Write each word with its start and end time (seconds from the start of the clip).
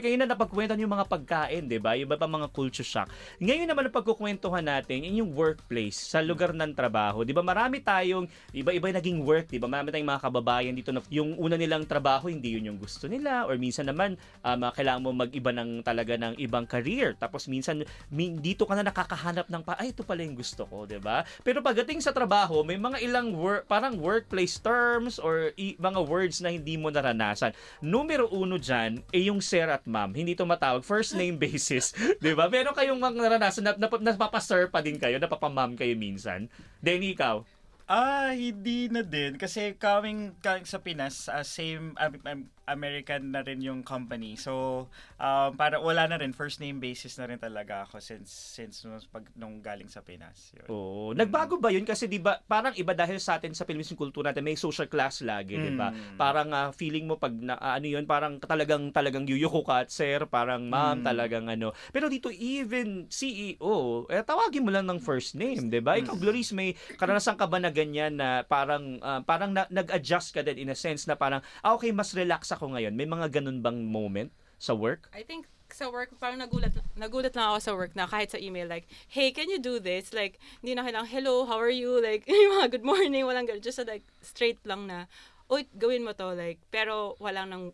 kayo 0.00 0.16
na 0.18 0.30
napagkwentuhan 0.30 0.80
yung 0.80 0.94
mga 0.94 1.06
pagkain, 1.10 1.66
di 1.66 1.78
ba? 1.82 1.98
Yung 1.98 2.08
iba 2.08 2.16
pa 2.18 2.26
mga 2.30 2.48
culture 2.50 2.86
shock. 2.86 3.10
Ngayon 3.42 3.68
naman 3.68 3.90
ang 3.90 3.94
pagkukwentuhan 3.94 4.64
natin, 4.64 5.04
yun 5.04 5.26
yung 5.26 5.32
workplace, 5.34 5.98
sa 5.98 6.22
lugar 6.22 6.54
ng 6.54 6.72
trabaho. 6.72 7.26
Di 7.26 7.34
ba 7.34 7.42
marami 7.42 7.82
tayong, 7.82 8.26
iba-iba 8.54 8.94
naging 8.94 9.22
work, 9.22 9.50
di 9.50 9.58
ba? 9.58 9.66
Marami 9.66 9.90
tayong 9.92 10.08
mga 10.08 10.22
kababayan 10.22 10.74
dito 10.74 10.90
na 10.94 11.02
yung 11.10 11.36
una 11.36 11.58
nilang 11.58 11.84
trabaho, 11.84 12.30
hindi 12.30 12.54
yun 12.54 12.74
yung 12.74 12.78
gusto 12.80 13.10
nila. 13.10 13.44
Or 13.44 13.58
minsan 13.58 13.90
naman, 13.90 14.16
um, 14.40 14.62
kailangan 14.72 15.02
mo 15.02 15.10
mag-iba 15.12 15.50
ng 15.52 15.84
talaga 15.84 16.14
ng 16.16 16.38
ibang 16.40 16.64
career. 16.64 17.12
Tapos 17.18 17.50
minsan, 17.50 17.82
min, 18.08 18.38
dito 18.40 18.64
ka 18.64 18.78
na 18.78 18.86
nakakahanap 18.86 19.50
ng, 19.50 19.62
pa, 19.62 19.76
ay, 19.76 19.92
ito 19.92 20.06
pala 20.06 20.24
yung 20.24 20.38
gusto 20.38 20.64
ko, 20.64 20.86
di 20.88 20.98
ba? 21.02 21.26
Pero 21.42 21.60
pagdating 21.60 22.00
sa 22.00 22.14
trabaho, 22.14 22.62
may 22.62 22.80
mga 22.80 23.02
ilang 23.04 23.34
work, 23.36 23.66
parang 23.66 23.98
workplace 23.98 24.56
terms 24.62 25.18
or 25.18 25.52
i- 25.58 25.76
mga 25.76 26.00
words 26.06 26.40
na 26.40 26.54
hindi 26.54 26.78
mo 26.78 26.88
naranasan. 26.88 27.52
Numero 27.82 28.30
uno 28.30 28.56
dyan, 28.56 29.02
eh 29.12 29.28
yung 29.28 29.42
sir 29.42 29.66
ma'am. 29.84 30.10
Hindi 30.12 30.34
to 30.34 30.48
matawag. 30.48 30.82
First 30.82 31.14
name 31.14 31.36
basis. 31.36 31.92
di 32.24 32.32
ba? 32.32 32.48
Meron 32.48 32.76
kayong 32.76 33.00
mga 33.00 33.20
naranasan 33.20 33.64
na, 33.64 33.72
na, 33.76 33.88
napapasir 33.88 34.68
pa 34.68 34.80
din 34.80 34.96
kayo, 34.98 35.16
napapamam 35.20 35.76
kayo 35.76 35.94
minsan. 35.94 36.48
Denny, 36.80 37.16
ikaw? 37.16 37.44
Ah, 37.84 38.32
hindi 38.32 38.88
na 38.88 39.04
din. 39.04 39.36
Kasi 39.36 39.76
coming, 39.76 40.32
coming 40.40 40.64
sa 40.64 40.80
Pinas, 40.80 41.28
uh, 41.28 41.44
same 41.44 41.92
um, 42.00 42.14
um, 42.24 42.40
American 42.64 43.28
na 43.28 43.44
rin 43.44 43.60
yung 43.60 43.84
company. 43.84 44.40
So, 44.40 44.88
um, 45.20 45.50
para 45.52 45.76
wala 45.76 46.08
na 46.08 46.16
rin, 46.16 46.32
first 46.32 46.64
name 46.64 46.80
basis 46.80 47.20
na 47.20 47.28
rin 47.28 47.36
talaga 47.36 47.84
ako 47.84 48.00
since 48.00 48.32
since 48.32 48.88
nung, 48.88 48.96
pag, 49.12 49.28
nung 49.36 49.60
galing 49.60 49.92
sa 49.92 50.00
Pinas. 50.00 50.56
Yun. 50.56 50.66
Oo. 50.72 51.12
Nagbago 51.12 51.60
ba 51.60 51.68
yun? 51.68 51.84
Kasi 51.84 52.08
di 52.08 52.16
ba 52.16 52.40
parang 52.48 52.72
iba 52.72 52.96
dahil 52.96 53.20
sa 53.20 53.36
atin 53.36 53.52
sa 53.52 53.68
Philippines 53.68 53.92
yung 53.92 54.00
kultura 54.00 54.32
natin, 54.32 54.48
may 54.48 54.56
social 54.56 54.88
class 54.88 55.20
lagi, 55.20 55.60
di 55.60 55.76
ba? 55.76 55.92
Mm. 55.92 56.16
Parang 56.16 56.48
ah, 56.56 56.72
feeling 56.72 57.04
mo 57.04 57.20
pag 57.20 57.36
na, 57.36 57.60
ah, 57.60 57.76
ano 57.76 57.84
yun, 57.84 58.08
parang 58.08 58.40
talagang 58.40 58.88
talagang 58.96 59.28
yuyuko 59.28 59.60
ka 59.60 59.84
at 59.84 59.92
sir, 59.92 60.24
parang 60.24 60.64
ma'am, 60.64 61.04
Mm. 61.04 61.04
talagang 61.04 61.46
ano. 61.52 61.76
Pero 61.92 62.08
dito 62.08 62.32
even 62.32 63.12
CEO, 63.12 64.08
eh, 64.08 64.24
tawagin 64.24 64.64
mo 64.64 64.72
lang 64.72 64.88
ng 64.88 65.04
first 65.04 65.36
name, 65.36 65.68
di 65.68 65.84
ba? 65.84 66.00
Ikaw, 66.00 66.16
Gloris, 66.16 66.56
may 66.56 66.72
karanasan 66.96 67.36
ka 67.36 67.44
ba 67.44 67.60
na 67.60 67.73
ganyan 67.74 68.14
na 68.22 68.46
parang 68.46 69.02
ah, 69.02 69.20
parang 69.26 69.50
na, 69.50 69.66
nag-adjust 69.66 70.30
ka 70.30 70.46
din 70.46 70.62
in 70.62 70.70
a 70.70 70.78
sense 70.78 71.10
na 71.10 71.18
parang, 71.18 71.42
ah, 71.66 71.74
okay, 71.74 71.90
mas 71.90 72.14
relax 72.14 72.54
ako 72.54 72.70
ngayon. 72.78 72.94
May 72.94 73.10
mga 73.10 73.42
ganun 73.42 73.58
bang 73.58 73.82
moment 73.82 74.30
sa 74.62 74.72
work? 74.78 75.10
I 75.10 75.26
think 75.26 75.50
sa 75.74 75.90
work, 75.90 76.14
parang 76.22 76.38
nagulat, 76.38 76.70
nagulat 76.94 77.34
lang 77.34 77.50
ako 77.50 77.58
sa 77.58 77.74
work 77.74 77.92
na 77.98 78.06
kahit 78.06 78.30
sa 78.30 78.38
email, 78.38 78.70
like, 78.70 78.86
hey, 79.10 79.34
can 79.34 79.50
you 79.50 79.58
do 79.58 79.82
this? 79.82 80.14
Like, 80.14 80.38
hindi 80.62 80.78
na 80.78 80.86
kailangan, 80.86 81.10
hello, 81.10 81.42
how 81.50 81.58
are 81.58 81.72
you? 81.72 81.98
Like, 81.98 82.22
mga 82.54 82.78
good 82.78 82.86
morning, 82.86 83.26
walang 83.26 83.50
ganun. 83.50 83.64
Just 83.64 83.82
like, 83.82 84.06
straight 84.22 84.62
lang 84.62 84.86
na, 84.86 85.10
uy, 85.50 85.66
gawin 85.74 86.06
mo 86.06 86.14
to, 86.14 86.30
like, 86.38 86.62
pero 86.70 87.18
walang 87.18 87.50
ng 87.50 87.64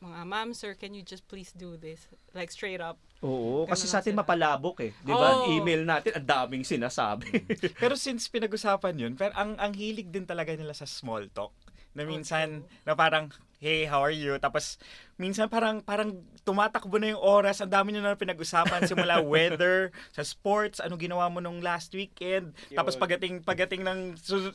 mga, 0.00 0.20
ma'am, 0.24 0.50
sir, 0.54 0.74
can 0.74 0.94
you 0.94 1.02
just 1.02 1.26
please 1.26 1.50
do 1.52 1.76
this? 1.76 2.06
Like, 2.32 2.50
straight 2.50 2.80
up. 2.80 2.98
Oo, 3.24 3.64
kasi 3.64 3.84
Ganun 3.84 3.88
sa 3.88 3.96
lang 3.96 4.02
atin 4.04 4.12
sila. 4.12 4.20
mapalabok 4.20 4.76
eh. 4.84 4.92
'Di 5.00 5.12
ba? 5.12 5.28
Oo. 5.40 5.48
Email 5.48 5.82
natin, 5.88 6.12
ang 6.12 6.26
daming 6.28 6.64
sinasabi. 6.64 7.32
Pero 7.82 7.96
since 7.96 8.28
pinag-usapan 8.28 8.94
yun, 9.00 9.12
pero 9.16 9.32
ang, 9.32 9.56
ang 9.56 9.72
hilig 9.72 10.12
din 10.12 10.28
talaga 10.28 10.52
nila 10.52 10.76
sa 10.76 10.84
small 10.84 11.32
talk. 11.32 11.56
Na 11.96 12.04
minsan, 12.04 12.66
na 12.84 12.92
parang, 12.92 13.32
hey, 13.58 13.86
how 13.86 14.02
are 14.02 14.14
you? 14.14 14.36
Tapos, 14.38 14.76
minsan 15.16 15.46
parang, 15.46 15.80
parang 15.80 16.20
tumatakbo 16.42 16.98
na 16.98 17.14
yung 17.14 17.22
oras. 17.22 17.62
Ang 17.62 17.72
dami 17.72 17.94
nyo 17.94 18.02
na 18.02 18.18
pinag-usapan. 18.18 18.84
Simula 18.90 19.22
weather, 19.22 19.94
sa 20.12 20.20
sports, 20.26 20.82
ano 20.82 20.98
ginawa 20.98 21.30
mo 21.32 21.40
nung 21.40 21.62
last 21.62 21.94
weekend. 21.94 22.52
Tapos 22.74 22.98
pagdating, 22.98 23.40
pagdating 23.46 23.86
ng, 23.86 24.00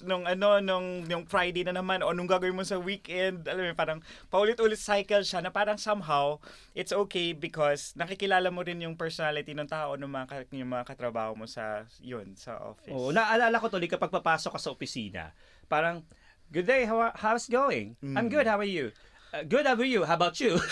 nung 0.06 0.28
ano, 0.28 0.62
nung, 0.62 1.04
nung 1.08 1.24
Friday 1.26 1.66
na 1.66 1.74
naman, 1.76 2.04
o 2.06 2.12
nung 2.12 2.30
gagawin 2.30 2.56
mo 2.56 2.64
sa 2.68 2.78
weekend, 2.78 3.48
alam 3.48 3.72
mo, 3.72 3.76
parang 3.76 4.00
paulit-ulit 4.28 4.80
cycle 4.80 5.26
siya 5.26 5.42
na 5.42 5.50
parang 5.50 5.80
somehow, 5.80 6.38
it's 6.78 6.94
okay 6.94 7.34
because 7.34 7.98
nakikilala 7.98 8.54
mo 8.54 8.62
rin 8.62 8.84
yung 8.84 8.94
personality 8.94 9.56
ng 9.56 9.68
tao, 9.68 9.98
ng 9.98 10.10
mga, 10.10 10.52
yung 10.54 10.70
mga 10.70 10.86
katrabaho 10.86 11.34
mo 11.34 11.50
sa, 11.50 11.88
yun, 12.04 12.36
sa 12.38 12.60
office. 12.62 12.94
Oo, 12.94 13.10
naalala 13.10 13.58
ko 13.58 13.72
tuloy 13.72 13.90
kapag 13.90 14.14
papasok 14.14 14.54
ka 14.56 14.60
sa 14.62 14.70
opisina, 14.70 15.34
parang, 15.66 16.06
good 16.52 16.66
day, 16.66 16.86
how, 16.86 17.12
how's 17.16 17.48
it 17.48 17.52
going? 17.52 17.96
I'm 18.16 18.28
Mm. 18.28 18.32
good, 18.32 18.48
how 18.48 18.58
are 18.58 18.64
you? 18.64 18.92
"Uh, 19.30 19.44
good, 19.46 19.66
how 19.66 19.78
you? 19.78 20.04
How 20.04 20.18
about 20.18 20.40
you? 20.42 20.58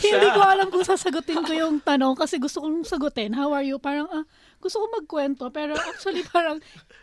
Hindi 0.00 0.28
ko 0.36 0.40
alam 0.40 0.68
kung 0.68 0.84
sasagutin 0.84 1.42
ko 1.42 1.52
yung 1.52 1.80
tanong 1.80 2.14
kasi 2.16 2.36
gusto 2.36 2.60
kong 2.62 2.84
sagutin, 2.86 3.32
how 3.34 3.50
are 3.52 3.64
you? 3.64 3.80
Parang, 3.80 4.06
ah, 4.10 4.24
gusto 4.60 4.80
ko 4.80 4.86
magkwento, 5.00 5.48
pero 5.48 5.72
actually 5.76 6.20
parang, 6.28 6.60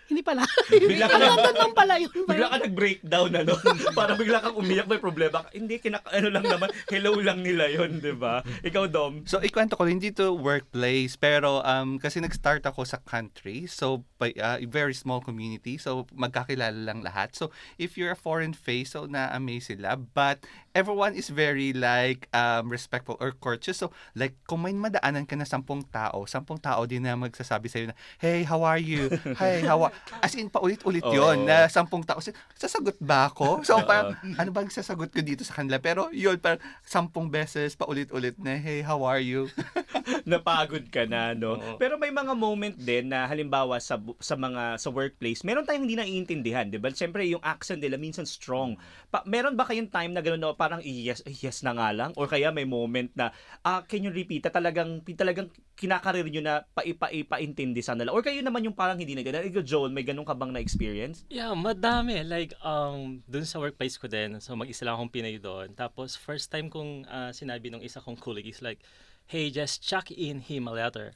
hindi 0.07 0.23
pala. 0.23 0.47
Bigla 0.71 1.11
ka 1.11 1.17
tanong 1.19 1.75
pala 1.75 1.99
yun. 1.99 2.13
Bigla 2.23 2.47
ka 2.47 2.57
nag-breakdown, 2.63 3.31
ano? 3.43 3.53
Para 3.91 4.15
bigla 4.15 4.39
kang 4.39 4.55
umiyak, 4.55 4.87
may 4.87 5.01
problema 5.03 5.43
ka. 5.43 5.51
Hindi, 5.51 5.83
kinak 5.83 6.05
ano 6.07 6.31
lang 6.31 6.47
naman, 6.47 6.71
hello 6.87 7.19
lang 7.19 7.43
nila 7.43 7.67
yon 7.67 7.99
di 7.99 8.15
ba? 8.15 8.39
Ikaw, 8.63 8.87
Dom. 8.87 9.27
So, 9.27 9.43
ikwento 9.43 9.75
ko, 9.75 9.83
hindi 9.83 10.15
to 10.15 10.31
workplace, 10.31 11.19
pero 11.19 11.59
um, 11.65 11.99
kasi 11.99 12.23
nag-start 12.23 12.63
ako 12.63 12.87
sa 12.87 13.03
country, 13.03 13.67
so, 13.67 14.07
by, 14.15 14.31
uh, 14.39 14.63
very 14.63 14.95
small 14.95 15.19
community, 15.19 15.75
so, 15.75 16.07
magkakilala 16.15 16.71
lang 16.71 17.03
lahat. 17.03 17.35
So, 17.35 17.51
if 17.75 17.99
you're 17.99 18.15
a 18.15 18.19
foreign 18.19 18.55
face, 18.55 18.95
so, 18.95 19.06
na-amaze 19.07 19.73
sila, 19.73 19.95
but 19.97 20.43
everyone 20.77 21.17
is 21.17 21.33
very, 21.33 21.73
like, 21.73 22.29
um, 22.37 22.69
respectful 22.69 23.17
or 23.17 23.33
courteous. 23.33 23.81
So, 23.81 23.89
like, 24.13 24.37
kung 24.45 24.61
may 24.61 24.77
madaanan 24.77 25.25
ka 25.25 25.33
na 25.33 25.49
sampung 25.49 25.81
tao, 25.89 26.29
sampung 26.29 26.61
tao 26.61 26.85
din 26.85 27.01
na 27.01 27.17
magsasabi 27.17 27.65
sa'yo 27.65 27.89
na, 27.89 27.95
hey, 28.21 28.45
how 28.45 28.61
are 28.61 28.77
you? 28.77 29.09
Hey, 29.41 29.65
how 29.65 29.89
are... 29.89 29.93
As 30.25 30.37
in, 30.37 30.53
paulit-ulit 30.53 31.01
Oo. 31.01 31.17
yon 31.17 31.49
na 31.49 31.65
sampung 31.65 32.05
tao. 32.05 32.21
Sasagot 32.53 33.01
ba 33.01 33.33
ako? 33.33 33.65
So, 33.65 33.81
parang, 33.89 34.13
ano 34.37 34.49
bang 34.53 34.69
sasagot 34.69 35.09
ko 35.09 35.25
dito 35.25 35.41
sa 35.41 35.57
kanila? 35.57 35.81
Pero, 35.81 36.13
yun, 36.13 36.37
parang 36.37 36.61
sampung 36.85 37.33
beses, 37.33 37.73
paulit-ulit 37.73 38.37
na, 38.37 38.53
hey, 38.53 38.85
how 38.85 39.01
are 39.01 39.21
you? 39.21 39.49
napagod 40.29 40.87
ka 40.93 41.07
na, 41.09 41.33
no? 41.33 41.57
Oo. 41.57 41.75
Pero 41.81 41.95
may 41.95 42.13
mga 42.13 42.33
moment 42.37 42.75
din 42.77 43.09
na 43.09 43.25
halimbawa 43.25 43.79
sa 43.81 43.99
sa 44.19 44.35
mga 44.35 44.77
sa 44.79 44.89
workplace, 44.91 45.41
meron 45.43 45.63
tayong 45.63 45.87
hindi 45.87 45.97
naiintindihan, 45.97 46.67
'di 46.67 46.79
ba? 46.79 46.91
Siyempre 46.91 47.25
yung 47.27 47.41
accent 47.43 47.81
nila 47.81 47.95
minsan 47.99 48.27
strong. 48.27 48.75
Pa, 49.07 49.23
meron 49.23 49.55
ba 49.55 49.67
kayong 49.67 49.89
time 49.91 50.11
na 50.11 50.21
gano'n 50.23 50.41
na 50.41 50.51
parang 50.67 50.83
yes, 50.83 51.23
yes 51.23 51.63
na 51.63 51.71
nga 51.71 51.95
lang 51.95 52.11
or 52.19 52.27
kaya 52.27 52.51
may 52.51 52.67
moment 52.67 53.07
na 53.15 53.31
ah 53.63 53.79
can 53.87 54.03
you 54.03 54.11
repeat 54.11 54.43
na 54.43 54.51
talagang 54.51 54.99
talagang 55.15 55.47
kinakarir 55.79 56.27
nyo 56.27 56.43
na 56.43 56.67
paipa-ipaintindi 56.75 57.79
sa 57.79 57.95
nila 57.95 58.11
or 58.11 58.19
kayo 58.19 58.43
naman 58.43 58.67
yung 58.67 58.75
parang 58.75 58.97
hindi 58.97 59.13
na 59.15 59.23
gano'n. 59.23 59.47
Ikaw 59.47 59.63
Joel, 59.63 59.93
may 59.93 60.03
ganun 60.03 60.25
ka 60.25 60.33
bang 60.35 60.49
na 60.49 60.59
experience? 60.59 61.23
Yeah, 61.29 61.53
madami. 61.53 62.25
Like, 62.25 62.57
um, 62.65 63.21
dun 63.29 63.45
sa 63.45 63.61
workplace 63.61 63.95
ko 63.95 64.09
din, 64.09 64.41
so 64.41 64.57
mag-isa 64.57 64.83
lang 64.83 64.97
akong 64.97 65.13
Pinay 65.13 65.37
doon. 65.37 65.77
Tapos, 65.77 66.17
first 66.17 66.49
time 66.49 66.73
kong 66.73 67.05
ah, 67.05 67.29
sinabi 67.29 67.69
nung 67.69 67.85
isa 67.85 68.01
kong 68.01 68.17
colleague 68.17 68.49
is 68.49 68.65
like, 68.65 68.81
hey, 69.29 69.53
just 69.53 69.85
check 69.85 70.09
in 70.09 70.41
him 70.41 70.65
a 70.65 70.73
letter. 70.73 71.13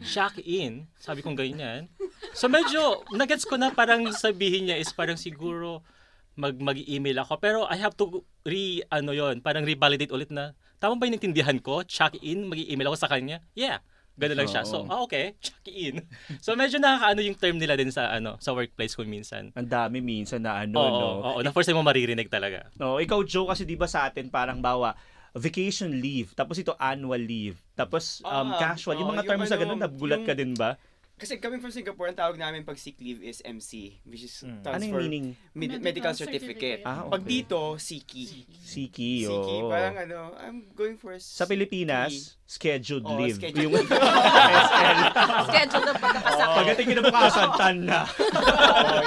Check 0.00 0.40
in. 0.40 0.88
Sabi 0.96 1.20
kong 1.20 1.36
ganyan. 1.36 1.90
So, 2.32 2.48
medyo, 2.48 3.04
nagets 3.12 3.44
ko 3.44 3.58
na 3.58 3.74
parang 3.74 4.08
sabihin 4.14 4.70
niya 4.70 4.80
is 4.80 4.94
parang 4.94 5.18
siguro 5.18 5.84
mag 6.34 6.54
mag-email 6.58 7.22
ako. 7.22 7.38
Pero 7.38 7.58
I 7.66 7.78
have 7.78 7.94
to 7.98 8.22
re, 8.44 8.82
ano 8.90 9.14
yon 9.14 9.40
parang 9.40 9.62
revalidate 9.62 10.10
ulit 10.10 10.30
na, 10.30 10.52
tama 10.78 10.98
ba 10.98 11.06
yung 11.06 11.16
naintindihan 11.16 11.58
ko? 11.62 11.82
Check 11.86 12.18
in, 12.20 12.50
mag-email 12.50 12.90
ako 12.92 12.98
sa 12.98 13.10
kanya? 13.10 13.42
Yeah. 13.54 13.82
Ganun 14.14 14.38
lang 14.38 14.46
siya. 14.46 14.62
So, 14.62 14.86
ah, 14.86 15.02
okay, 15.02 15.34
check 15.42 15.66
in. 15.66 16.06
So, 16.38 16.54
medyo 16.54 16.78
nakakaano 16.78 17.18
yung 17.18 17.34
term 17.34 17.58
nila 17.58 17.74
din 17.74 17.90
sa 17.90 18.14
ano 18.14 18.38
sa 18.38 18.54
workplace 18.54 18.94
ko 18.94 19.02
minsan. 19.02 19.50
Ang 19.58 19.66
dami 19.66 19.98
minsan 19.98 20.38
na 20.38 20.62
ano, 20.62 20.78
Oo, 20.78 20.90
no? 20.94 21.08
oo, 21.34 21.38
na 21.42 21.50
first 21.50 21.66
time 21.66 21.82
mo 21.82 21.82
maririnig 21.82 22.30
talaga. 22.30 22.70
No, 22.78 23.02
ikaw 23.02 23.26
Joe 23.26 23.50
kasi 23.50 23.66
'di 23.66 23.74
ba 23.74 23.90
sa 23.90 24.06
atin 24.06 24.30
parang 24.30 24.62
bawa 24.62 24.94
vacation 25.34 25.90
leave, 25.98 26.30
tapos 26.38 26.62
ito 26.62 26.78
annual 26.78 27.18
leave, 27.18 27.58
tapos 27.74 28.22
um, 28.22 28.54
Ah, 28.54 28.70
casual. 28.70 29.02
Yung 29.02 29.10
mga 29.10 29.26
yung 29.26 29.30
terms 29.34 29.50
sa 29.50 29.58
ano, 29.58 29.62
ganun, 29.66 29.80
nagulat 29.82 30.22
ka 30.22 30.30
din 30.38 30.54
ba? 30.54 30.78
Kasi 31.24 31.40
coming 31.40 31.56
from 31.56 31.72
Singapore, 31.72 32.12
ang 32.12 32.20
tawag 32.20 32.36
namin 32.36 32.60
pag 32.62 32.76
sick 32.76 33.00
leave 33.00 33.24
is 33.24 33.40
MC, 33.40 33.96
which 34.04 34.20
is 34.20 34.34
Mm. 34.36 34.60
stands 34.60 34.68
Ano 34.68 34.84
yung 34.84 34.92
for 34.92 35.00
meaning? 35.00 35.26
med- 35.56 35.72
Medical 35.72 35.80
medical 35.80 36.12
certificate. 36.12 36.84
certificate. 36.84 36.84
Ah, 36.84 37.08
Pag 37.08 37.24
okay. 37.24 37.32
dito, 37.32 37.60
Siki. 37.80 38.24
Siki, 38.60 39.24
Siki, 39.24 39.56
oo. 39.56 39.72
parang 39.72 39.96
ano, 39.96 40.36
I'm 40.36 40.68
going 40.74 41.00
for 41.00 41.16
a 41.16 41.18
Sa 41.18 41.48
Pilipinas, 41.48 42.36
scheduled 42.44 43.08
Oo, 43.08 43.16
leave. 43.16 43.40
scheduled. 43.40 43.72
Yung 43.72 43.88
SL. 43.88 44.98
Schedule 45.48 45.80
na 45.82 45.94
pagkakasakit. 45.96 46.56
Pagdating 46.60 46.86
kinabukasan, 46.92 47.48
tan 47.56 47.76
na. 47.82 48.00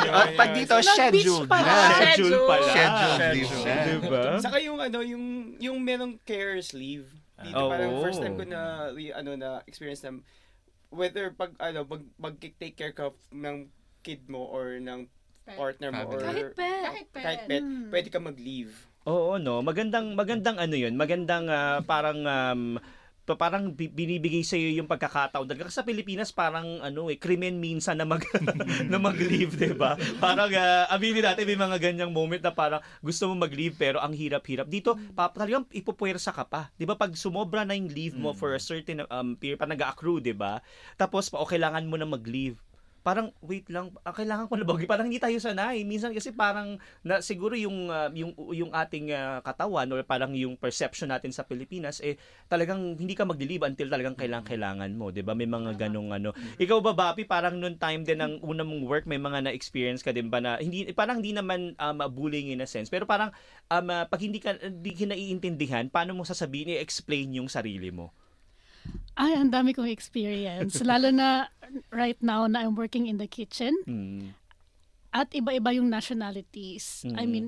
Ah, 0.09 0.25
pag 0.33 0.50
dito, 0.51 0.74
Nag-beach 0.74 0.89
scheduled 0.89 1.45
pala. 1.45 1.69
na. 1.69 1.77
Schedule 1.94 2.38
pala. 2.42 2.65
Scheduled 2.65 3.21
leave. 3.30 4.01
Diba? 4.01 4.24
Saka 4.42 4.57
yung 4.57 4.81
ano, 4.81 5.06
yung 5.06 5.24
yung 5.59 5.77
merong 5.77 6.18
carers 6.24 6.74
leave. 6.74 7.06
Dito 7.38 7.53
Oo. 7.56 7.69
parang 7.69 8.01
first 8.01 8.18
time 8.18 8.33
ko 8.33 8.42
na 8.42 8.89
we- 8.89 9.13
ano 9.13 9.38
na 9.38 9.62
experience 9.63 10.01
na 10.01 10.18
whether 10.89 11.31
pag 11.31 11.56
ano 11.60 11.84
mag 11.84 12.04
mag 12.16 12.36
take 12.39 12.75
care 12.75 12.92
ka 12.92 13.12
ng 13.31 13.68
kid 14.01 14.28
mo 14.28 14.48
or 14.48 14.80
ng 14.80 15.07
partner 15.48 15.92
mo 15.92 16.04
or 16.12 16.19
Kahit 16.19 16.45
pet. 16.54 16.84
Kahit 16.84 17.07
pet. 17.12 17.24
kahit 17.24 17.42
pet, 17.48 17.63
Hmm. 17.63 17.88
pwede 17.88 18.07
ka 18.12 18.19
mag-leave. 18.19 18.75
Oo, 19.07 19.39
no. 19.39 19.63
Magandang 19.63 20.16
magandang 20.19 20.60
ano 20.60 20.75
'yun. 20.75 21.00
Magandang 21.00 21.48
ah, 21.48 21.80
parang 21.80 22.19
um, 22.28 22.75
parang 23.35 23.74
bi- 23.75 23.91
binibigay 23.91 24.45
sa 24.45 24.56
iyo 24.56 24.71
yung 24.79 24.88
pagkakataon. 24.88 25.50
Kasi 25.50 25.74
sa 25.74 25.83
Pilipinas 25.83 26.31
parang 26.31 26.79
ano 26.79 27.12
eh 27.12 27.19
krimen 27.19 27.59
minsan 27.59 28.00
na 28.00 28.07
mag 28.07 28.24
na 28.91 29.01
mag-leave, 29.01 29.57
'di 29.57 29.75
ba? 29.75 30.00
Parang 30.21 30.47
uh, 30.47 30.85
aminin 30.94 31.25
natin 31.25 31.44
may 31.44 31.59
mga 31.59 31.77
ganyang 31.81 32.13
moment 32.13 32.39
na 32.39 32.53
parang 32.53 32.79
gusto 33.01 33.27
mo 33.27 33.44
mag-leave 33.44 33.75
pero 33.75 34.00
ang 34.00 34.15
hirap-hirap. 34.15 34.69
Dito 34.69 34.95
pa, 35.18 35.27
talagang 35.33 35.68
ipupuwersa 35.74 36.31
ka 36.31 36.45
pa. 36.47 36.69
'Di 36.77 36.85
ba 36.85 36.95
pag 36.95 37.12
sumobra 37.18 37.65
na 37.65 37.75
yung 37.75 37.89
leave 37.91 38.15
mo 38.15 38.31
for 38.31 38.53
a 38.56 38.62
certain 38.62 39.03
um, 39.09 39.33
period 39.35 39.57
pa 39.57 39.68
nag-accrue, 39.68 40.21
'di 40.21 40.38
ba? 40.38 40.62
Tapos 40.95 41.27
pa 41.33 41.41
o 41.41 41.50
kailangan 41.50 41.83
mo 41.89 41.97
na 41.97 42.06
mag-leave 42.06 42.62
parang 43.07 43.31
wait 43.39 43.63
lang 43.71 43.88
ah, 44.04 44.12
kailangan 44.12 44.51
ko 44.51 44.59
na 44.59 44.68
ba 44.68 44.75
parang 44.83 45.07
hindi 45.07 45.15
tayo 45.15 45.39
sanay. 45.39 45.88
Minsan 45.88 46.12
kasi 46.12 46.36
parang 46.36 46.75
na 47.07 47.24
siguro 47.24 47.56
yung 47.56 47.88
ah, 47.88 48.12
yung 48.12 48.36
yung 48.51 48.75
ating 48.75 49.15
ah, 49.15 49.39
katawan 49.39 49.88
or 49.95 50.04
parang 50.04 50.36
yung 50.36 50.59
perception 50.59 51.07
natin 51.07 51.31
sa 51.31 51.48
Pilipinas 51.48 52.04
eh 52.04 52.19
talagang 52.51 53.00
hindi 53.00 53.15
ka 53.15 53.24
magdi-leave 53.24 53.63
until 53.63 53.88
talagang 53.88 54.19
kailangan 54.19 54.44
kailangan 54.44 54.92
mo 54.92 55.15
'di 55.15 55.24
ba? 55.24 55.31
May 55.31 55.48
mga 55.48 55.88
ganong 55.88 56.12
ano. 56.12 56.36
Ikaw 56.59 56.83
ba 56.83 56.92
Bapi 56.92 57.24
parang 57.24 57.56
noon 57.56 57.80
time 57.80 58.04
din 58.04 58.19
ng 58.19 58.44
unang 58.44 58.68
mong 58.68 58.83
work 58.83 59.06
may 59.07 59.21
mga 59.21 59.48
na-experience 59.48 60.04
ka 60.04 60.12
din 60.12 60.27
ba 60.27 60.44
na 60.44 60.59
hindi 60.59 60.92
parang 60.92 61.24
hindi 61.24 61.31
naman 61.31 61.80
um, 61.80 62.04
bullying 62.12 62.51
in 62.51 62.59
a 62.59 62.68
sense 62.68 62.92
pero 62.92 63.07
parang 63.07 63.31
um, 63.71 63.88
ah, 63.88 64.04
pag 64.04 64.19
hindi 64.19 64.44
ka 64.44 64.59
hindi 64.59 64.92
ka 64.92 65.07
naiintindihan 65.07 65.88
paano 65.88 66.12
mo 66.12 66.27
sasabihin 66.27 66.75
i-explain 66.75 67.39
yung 67.39 67.48
sarili 67.48 67.88
mo? 67.88 68.12
Ay, 69.18 69.33
ang 69.33 69.50
dami 69.50 69.74
kong 69.74 69.89
experience. 69.89 70.77
Lalo 70.86 71.09
na 71.09 71.50
right 71.92 72.18
now 72.22 72.48
na 72.48 72.62
I'm 72.64 72.75
working 72.75 73.08
in 73.08 73.18
the 73.18 73.28
kitchen. 73.28 73.75
mm. 73.86 74.34
At 75.14 75.31
iba-iba 75.31 75.74
yung 75.74 75.90
nationalities. 75.90 77.06
I 77.16 77.25
Mm. 77.25 77.31
mean, 77.31 77.48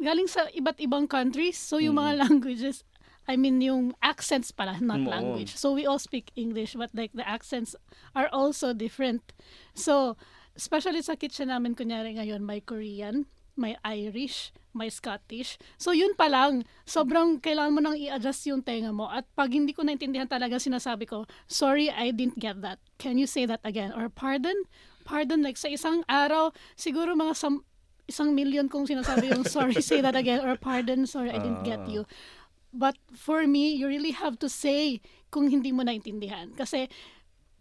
galing 0.00 0.28
sa 0.28 0.46
iba't 0.50 0.78
ibang 0.80 1.06
countries. 1.06 1.58
So, 1.58 1.78
yung 1.78 1.98
Mm. 1.98 2.02
mga 2.02 2.12
languages, 2.28 2.84
I 3.24 3.36
mean, 3.36 3.60
yung 3.60 3.96
accents 4.04 4.52
pala, 4.52 4.76
not 4.80 5.00
Mm, 5.00 5.08
language. 5.08 5.56
So, 5.56 5.72
we 5.72 5.84
all 5.88 5.98
speak 5.98 6.28
English, 6.36 6.76
but 6.76 6.92
like 6.92 7.12
the 7.16 7.24
accents 7.26 7.72
are 8.12 8.28
also 8.32 8.72
different. 8.76 9.32
So, 9.72 10.16
especially 10.54 11.00
sa 11.00 11.16
kitchen 11.16 11.48
namin, 11.48 11.74
kunyari 11.74 12.14
ngayon, 12.20 12.44
may 12.44 12.60
Korean, 12.60 13.26
may 13.54 13.78
Irish, 13.82 14.50
may 14.74 14.90
Scottish. 14.90 15.56
So, 15.78 15.94
yun 15.94 16.14
pa 16.14 16.26
lang, 16.26 16.66
sobrang 16.84 17.38
kailangan 17.38 17.72
mo 17.74 17.80
nang 17.80 17.96
i-adjust 17.96 18.50
yung 18.50 18.62
tenga 18.62 18.90
mo. 18.90 19.06
At 19.06 19.24
pag 19.32 19.54
hindi 19.54 19.70
ko 19.70 19.86
naintindihan 19.86 20.26
talaga, 20.26 20.58
sinasabi 20.58 21.06
ko, 21.06 21.24
sorry, 21.46 21.88
I 21.88 22.10
didn't 22.10 22.38
get 22.38 22.58
that. 22.66 22.82
Can 22.98 23.16
you 23.16 23.26
say 23.30 23.46
that 23.46 23.62
again? 23.62 23.94
Or 23.94 24.10
pardon? 24.10 24.66
Pardon, 25.04 25.42
like 25.42 25.56
sa 25.56 25.68
isang 25.68 26.02
araw, 26.08 26.50
siguro 26.74 27.14
mga 27.14 27.36
sam- 27.36 27.62
isang 28.04 28.34
million 28.34 28.68
kong 28.68 28.84
sinasabi 28.84 29.32
yung 29.32 29.44
sorry, 29.48 29.78
say 29.80 30.00
that 30.00 30.16
again. 30.16 30.42
Or 30.44 30.56
pardon, 30.56 31.06
sorry, 31.06 31.30
I 31.30 31.38
didn't 31.38 31.64
get 31.64 31.84
Ah. 31.84 31.90
you. 31.90 32.02
But 32.74 32.98
for 33.14 33.46
me, 33.46 33.78
you 33.78 33.86
really 33.86 34.10
have 34.10 34.34
to 34.42 34.50
say 34.50 34.98
kung 35.30 35.46
hindi 35.46 35.70
mo 35.70 35.86
naintindihan. 35.86 36.50
Kasi 36.58 36.90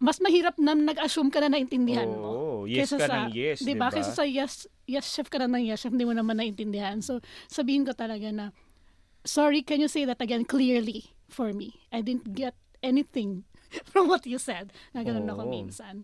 mas 0.04 0.20
mahirap 0.20 0.60
na 0.60 0.76
nag-assume 0.76 1.32
ka 1.32 1.40
na 1.40 1.56
naintindihan 1.56 2.12
mo. 2.12 2.28
Oo, 2.36 2.68
yes 2.68 2.92
ka 2.92 3.08
sa- 3.08 3.32
ng 3.32 3.32
yes, 3.32 3.64
di 3.64 3.72
ba? 3.72 3.88
ba? 3.88 3.96
Kaysa 3.96 4.12
sa 4.12 4.28
yes, 4.28 4.68
yes 4.84 5.08
chef 5.08 5.32
ka 5.32 5.40
na 5.40 5.48
ng 5.48 5.64
yes 5.64 5.88
chef, 5.88 5.96
hindi 5.96 6.04
mo 6.04 6.12
naman 6.12 6.44
naintindihan. 6.44 7.00
So, 7.00 7.24
sabihin 7.48 7.88
ko 7.88 7.96
talaga 7.96 8.28
na, 8.36 8.52
sorry, 9.24 9.64
can 9.64 9.80
you 9.80 9.88
say 9.88 10.04
that 10.04 10.20
again 10.20 10.44
clearly 10.44 11.16
for 11.32 11.56
me? 11.56 11.80
I 11.96 12.04
didn't 12.04 12.36
get 12.36 12.60
anything 12.84 13.48
from 13.96 14.12
what 14.12 14.28
you 14.28 14.36
said. 14.36 14.76
Na 14.92 15.08
ganun 15.08 15.24
ako 15.32 15.48
Oo. 15.48 15.54
minsan. 15.56 16.04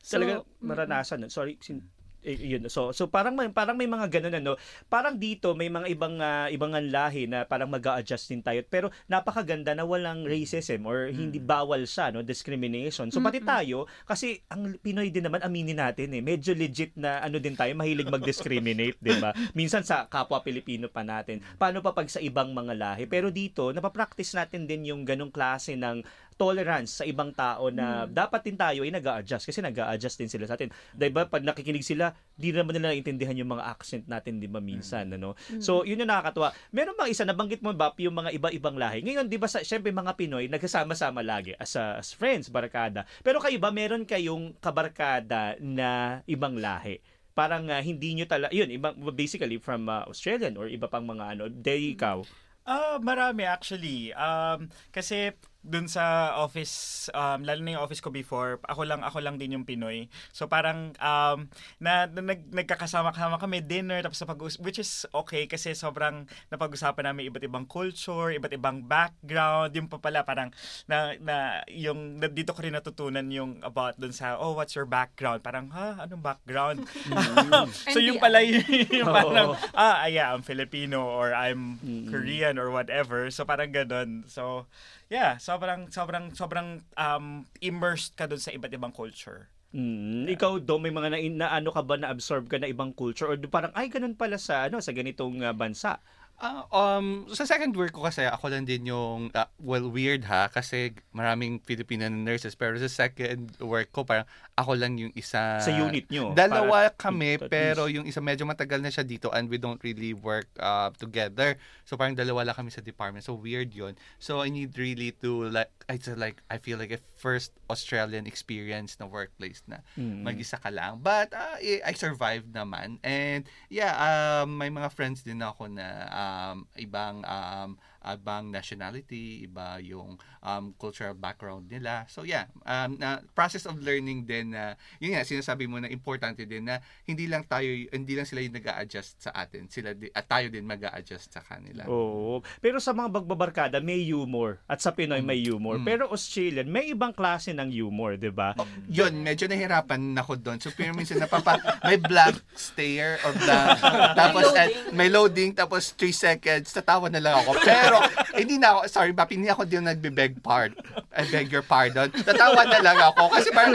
talaga 0.00 0.46
mm, 0.46 0.64
maranasan. 0.64 1.26
Sorry, 1.26 1.58
sin, 1.58 1.90
yun. 2.24 2.68
So 2.68 2.92
so 2.92 3.08
parang 3.08 3.36
may- 3.36 3.52
parang 3.52 3.76
may 3.76 3.88
mga 3.88 4.20
ganun 4.20 4.34
ano. 4.36 4.52
Parang 4.92 5.16
dito 5.16 5.52
may 5.56 5.72
mga 5.72 5.86
ibang 5.92 6.16
ah, 6.20 6.48
ibang 6.52 6.72
lahi 6.76 7.24
na 7.26 7.48
parang 7.48 7.72
mag-a-adjust 7.72 8.30
din 8.30 8.44
tayo. 8.44 8.60
Pero 8.68 8.92
napakaganda 9.08 9.72
na 9.72 9.84
walang 9.88 10.28
racism 10.28 10.84
or 10.84 11.08
hindi 11.08 11.40
bawal 11.40 11.84
siya 11.88 12.12
no, 12.12 12.20
discrimination. 12.20 13.08
So 13.08 13.24
pati 13.24 13.40
tayo 13.40 13.88
kasi 14.04 14.44
ang 14.52 14.76
Pinoy 14.80 15.12
din 15.12 15.26
naman 15.26 15.44
aminin 15.44 15.80
natin 15.80 16.12
eh. 16.16 16.22
Medyo 16.24 16.56
legit 16.56 16.96
na 16.96 17.20
ano 17.20 17.36
din 17.40 17.56
tayo, 17.56 17.72
mahilig 17.76 18.08
mag-discriminate, 18.08 18.96
'di 19.00 19.14
ba? 19.20 19.32
Minsan 19.58 19.84
sa 19.84 20.06
kapwa 20.08 20.40
Pilipino 20.44 20.88
pa 20.88 21.04
natin. 21.04 21.40
Paano 21.56 21.80
pa 21.80 21.92
pag 21.92 22.08
sa 22.08 22.20
ibang 22.20 22.52
mga 22.52 22.74
lahi? 22.76 23.04
Pero 23.08 23.28
dito, 23.32 23.72
napapractice 23.72 24.36
natin 24.36 24.64
din 24.64 24.88
yung 24.88 25.02
ganung 25.04 25.32
klase 25.32 25.76
ng 25.76 26.02
tolerance 26.40 26.96
sa 26.96 27.04
ibang 27.04 27.36
tao 27.36 27.68
na 27.68 28.08
dapat 28.08 28.40
din 28.48 28.56
tayo 28.56 28.80
ay 28.80 28.88
nag-a-adjust 28.88 29.44
kasi 29.44 29.60
nag-a-adjust 29.60 30.16
din 30.16 30.32
sila 30.32 30.48
sa 30.48 30.56
atin. 30.56 30.72
'Di 30.96 31.12
ba 31.12 31.28
pag 31.28 31.44
nakikinig 31.44 31.84
sila, 31.84 32.16
di 32.32 32.48
naman 32.48 32.80
nila 32.80 32.96
naintindihan 32.96 33.36
yung 33.36 33.52
mga 33.52 33.68
accent 33.68 34.08
natin 34.08 34.40
'di 34.40 34.48
ba 34.48 34.64
minsan 34.64 35.12
ano. 35.12 35.36
So, 35.60 35.84
yun 35.84 36.00
yung 36.00 36.08
nakakatuwa. 36.08 36.56
Meron 36.72 36.96
bang 36.96 37.12
isa 37.12 37.28
nabanggit 37.28 37.60
mo 37.60 37.76
ba 37.76 37.92
yung 38.00 38.16
mga 38.16 38.32
iba-ibang 38.32 38.80
lahi? 38.80 39.04
Ngayon 39.04 39.28
'di 39.28 39.36
ba 39.36 39.52
sa 39.52 39.60
syempre 39.60 39.92
mga 39.92 40.16
Pinoy 40.16 40.48
nagsasama-sama 40.48 41.20
lagi 41.20 41.52
as, 41.60 41.76
a- 41.76 42.00
as 42.00 42.16
friends, 42.16 42.48
barkada. 42.48 43.04
Pero 43.20 43.36
kayo 43.36 43.60
ba 43.60 43.68
meron 43.68 44.08
kayong 44.08 44.56
kabarkada 44.64 45.60
na 45.60 46.22
ibang 46.24 46.56
lahi? 46.56 47.04
Parang 47.36 47.68
ah, 47.68 47.80
hindi 47.80 48.16
nyo 48.16 48.26
tala, 48.26 48.50
yun, 48.50 48.68
ibang, 48.72 48.96
basically 49.12 49.60
from 49.60 49.86
ah, 49.86 50.08
Australian 50.08 50.56
or 50.56 50.66
iba 50.66 50.88
pang 50.88 51.04
mga 51.04 51.36
ano, 51.36 51.44
day 51.52 51.92
ikaw. 51.94 52.24
Ah, 52.68 53.00
marami 53.00 53.48
actually. 53.48 54.12
Um, 54.12 54.68
kasi 54.92 55.32
dun 55.60 55.84
sa 55.92 56.36
office, 56.40 57.06
um, 57.12 57.44
lalo 57.44 57.60
na 57.60 57.76
yung 57.76 57.84
office 57.84 58.00
ko 58.00 58.08
before, 58.08 58.56
ako 58.64 58.88
lang 58.88 59.04
ako 59.04 59.20
lang 59.20 59.36
din 59.36 59.60
yung 59.60 59.68
Pinoy. 59.68 60.08
So 60.32 60.48
parang 60.48 60.96
um, 60.96 61.52
na, 61.76 62.08
na 62.08 62.20
nag, 62.24 62.48
nagkakasama-kasama 62.48 63.36
kami 63.36 63.60
dinner 63.60 64.00
tapos 64.00 64.24
napag 64.24 64.40
which 64.64 64.80
is 64.80 65.04
okay 65.12 65.44
kasi 65.44 65.76
sobrang 65.76 66.24
napag-usapan 66.48 67.12
namin 67.12 67.28
iba't 67.28 67.44
ibang 67.44 67.68
culture, 67.68 68.32
iba't 68.32 68.56
ibang 68.56 68.88
background, 68.88 69.76
yung 69.76 69.88
pa 69.92 70.00
pala 70.00 70.24
parang 70.24 70.48
na, 70.88 71.12
na 71.20 71.60
yung 71.68 72.16
na, 72.16 72.32
dito 72.32 72.56
ko 72.56 72.64
rin 72.64 72.72
natutunan 72.72 73.28
yung 73.28 73.60
about 73.60 74.00
dun 74.00 74.16
sa 74.16 74.40
oh 74.40 74.56
what's 74.56 74.72
your 74.72 74.88
background? 74.88 75.44
Parang 75.44 75.68
ha 75.76 76.08
anong 76.08 76.24
background? 76.24 76.88
so 77.92 78.00
yung 78.00 78.16
pala 78.16 78.40
yung, 78.40 78.64
yung 78.88 79.12
parang 79.12 79.60
ah 79.76 80.08
yeah, 80.08 80.32
I'm 80.32 80.40
Filipino 80.40 81.04
or 81.04 81.36
I'm 81.36 81.76
Korean 82.08 82.56
or 82.56 82.72
whatever. 82.72 83.28
So 83.28 83.44
parang 83.44 83.76
ganun. 83.76 84.24
So 84.24 84.64
yeah, 85.10 85.36
sobrang 85.36 85.90
sobrang 85.90 86.30
sobrang 86.32 86.86
um 86.94 87.44
immersed 87.60 88.14
ka 88.14 88.30
dun 88.30 88.38
sa 88.38 88.54
iba't 88.54 88.72
ibang 88.72 88.94
culture. 88.94 89.50
Mm, 89.70 90.26
ikaw 90.26 90.58
do 90.58 90.82
may 90.82 90.90
mga 90.90 91.14
na, 91.14 91.18
na 91.30 91.48
ano 91.54 91.70
ka 91.70 91.82
ba 91.86 91.94
na 91.94 92.10
absorb 92.10 92.50
ka 92.50 92.58
na 92.58 92.66
ibang 92.66 92.90
culture 92.90 93.30
or 93.30 93.38
parang 93.46 93.70
ay 93.78 93.86
ganun 93.86 94.18
pala 94.18 94.34
sa 94.34 94.66
ano 94.66 94.82
sa 94.82 94.90
ganitong 94.94 95.42
ah, 95.46 95.54
bansa. 95.54 95.98
Ah, 96.40 96.64
um, 96.72 97.28
sa 97.28 97.44
second 97.44 97.76
work 97.76 97.92
ko 97.92 98.00
kasi 98.00 98.24
ako 98.24 98.48
lang 98.48 98.64
din 98.64 98.88
yung, 98.88 99.28
ah, 99.32 99.44
well, 99.60 99.84
weird 99.86 100.24
ha, 100.24 100.48
kasi 100.48 100.88
maraming 101.12 101.60
Filipino 101.60 102.08
na 102.08 102.16
nurses, 102.16 102.56
pero 102.56 102.80
sa 102.80 102.88
second 102.88 103.52
work 103.60 103.92
ko, 103.92 104.08
parang 104.08 104.24
ako 104.56 104.72
lang 104.72 104.96
yung 104.96 105.12
isa. 105.12 105.60
Sa 105.60 105.68
unit 105.68 106.08
nyo, 106.08 106.32
Dalawa 106.32 106.88
para- 106.88 106.96
kami, 106.96 107.36
pero 107.36 107.92
yung 107.92 108.08
isa 108.08 108.24
medyo 108.24 108.48
matagal 108.48 108.80
na 108.80 108.88
siya 108.88 109.04
dito 109.04 109.28
and 109.30 109.52
we 109.52 109.60
don't 109.60 109.84
really 109.84 110.16
work 110.16 110.48
uh, 110.56 110.88
together. 110.96 111.60
So 111.84 112.00
parang 112.00 112.16
dalawa 112.16 112.48
lang 112.48 112.56
kami 112.56 112.72
sa 112.72 112.80
department. 112.80 113.20
So 113.20 113.36
weird 113.36 113.76
yun. 113.76 114.00
So 114.16 114.40
I 114.40 114.48
need 114.48 114.72
really 114.80 115.12
to, 115.20 115.44
like, 115.52 115.68
I 115.92 116.00
just 116.00 116.16
like, 116.16 116.40
I 116.48 116.56
feel 116.56 116.80
like 116.80 116.92
a 116.92 117.00
first 117.20 117.52
Australian 117.68 118.24
experience 118.24 118.96
na 118.96 119.04
workplace 119.04 119.60
na 119.68 119.84
Mm. 119.92 120.24
mag-isa 120.24 120.56
ka 120.56 120.72
lang. 120.72 121.04
But 121.04 121.36
uh, 121.36 121.60
I 121.60 121.84
I 121.84 121.92
survived 121.92 122.48
naman. 122.48 122.96
And 123.04 123.44
yeah, 123.68 123.92
um, 123.92 124.56
may 124.56 124.72
mga 124.72 124.88
friends 124.88 125.20
din 125.20 125.44
ako 125.44 125.68
na 125.68 126.08
um, 126.30 126.56
ibang 126.78 127.26
um, 127.26 127.70
ibang 128.00 128.48
nationality, 128.48 129.44
iba 129.44 129.76
yung 129.82 130.16
um, 130.40 130.64
cultural 130.80 131.12
background 131.12 131.68
nila. 131.68 132.08
So 132.08 132.24
yeah, 132.24 132.48
um, 132.64 132.96
na 132.96 133.20
process 133.36 133.68
of 133.68 133.76
learning 133.82 134.24
din 134.24 134.56
na 134.56 134.78
yun 135.02 135.16
nga 135.16 135.26
sinasabi 135.26 135.68
mo 135.68 135.76
na 135.82 135.92
importante 135.92 136.48
din 136.48 136.64
na 136.64 136.80
hindi 137.04 137.28
lang 137.28 137.44
tayo 137.44 137.68
hindi 137.68 138.12
lang 138.16 138.24
sila 138.24 138.40
yung 138.40 138.56
nag-a-adjust 138.56 139.28
sa 139.28 139.30
atin, 139.36 139.68
sila 139.68 139.92
di, 139.92 140.08
at 140.14 140.24
tayo 140.24 140.48
din 140.48 140.64
mag-a-adjust 140.64 141.34
sa 141.34 141.42
kanila. 141.44 141.84
Oo. 141.90 142.40
Pero 142.62 142.80
sa 142.80 142.96
mga 142.96 143.20
bagbabarkada 143.20 143.82
may 143.84 144.00
humor 144.08 144.62
at 144.64 144.80
sa 144.80 144.94
Pinoy 144.94 145.20
may 145.20 145.42
humor. 145.44 145.76
Mm. 145.76 145.86
Pero 145.86 146.02
Australian 146.08 146.68
may 146.70 146.92
ibang 146.92 147.12
klase 147.12 147.52
ng 147.52 147.68
humor, 147.68 148.16
'di 148.16 148.32
ba? 148.32 148.56
Yun, 148.90 149.22
medyo 149.22 149.46
nahirapan 149.46 150.00
ako 150.18 150.36
doon. 150.40 150.58
So, 150.58 150.72
pero 150.74 150.92
minsan 150.92 151.22
napapa, 151.22 151.58
may 151.86 151.96
blank 151.96 152.42
stare 152.54 153.22
or 153.22 153.32
blank. 153.36 153.78
tapos, 154.20 154.44
May 154.50 154.58
at, 154.58 154.70
may 154.92 155.08
loading, 155.08 155.50
tapos 155.54 155.94
3 155.94 156.10
seconds, 156.12 156.68
tatawa 156.74 157.06
na 157.08 157.22
lang 157.22 157.34
ako. 157.44 157.50
Pero, 157.62 157.89
hindi 158.34 158.56
na 158.56 158.76
ako, 158.76 158.80
sorry, 158.86 159.12
Bapi, 159.12 159.34
hindi 159.36 159.50
ako 159.50 159.62
din 159.64 159.84
nagbe-beg 159.84 160.38
part. 160.40 160.72
I 161.10 161.26
beg 161.26 161.50
your 161.50 161.62
pardon. 161.62 162.10
Tatawa 162.12 162.62
na 162.64 162.80
lang 162.80 162.98
ako. 163.10 163.34
Kasi 163.34 163.48
parang, 163.50 163.74